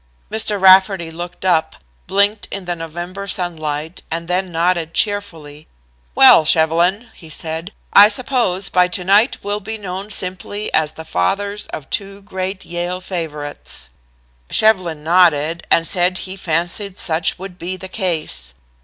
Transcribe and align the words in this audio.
Mr. 0.31 0.59
Rafferty 0.59 1.11
looked 1.11 1.45
up, 1.45 1.75
blinked 2.07 2.47
in 2.49 2.65
the 2.65 2.75
November 2.75 3.27
sunlight 3.27 4.01
and 4.09 4.27
then 4.27 4.51
nodded 4.51 4.95
cheerfully. 4.95 5.67
"Well, 6.15 6.43
Shevlin," 6.43 7.11
he 7.13 7.29
said, 7.29 7.71
"I 7.93 8.07
suppose 8.07 8.67
by 8.69 8.87
to 8.87 9.03
night 9.03 9.37
we'll 9.43 9.59
be 9.59 9.77
known 9.77 10.09
simply 10.09 10.73
as 10.73 10.93
the 10.93 11.05
fathers 11.05 11.67
of 11.67 11.87
two 11.91 12.23
great 12.23 12.65
Yale 12.65 12.99
favorites." 12.99 13.91
Shevlin 14.49 15.03
nodded 15.03 15.67
and 15.69 15.87
said 15.87 16.17
"he 16.17 16.35
fancied 16.35 16.97
such 16.97 17.37
would 17.37 17.59
be 17.59 17.77
the 17.77 17.87
case." 17.87 18.55